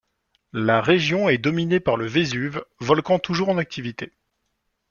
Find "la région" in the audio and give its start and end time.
0.53-1.29